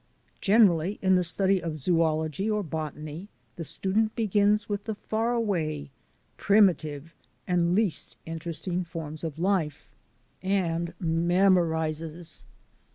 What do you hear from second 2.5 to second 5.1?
botany the student begins with the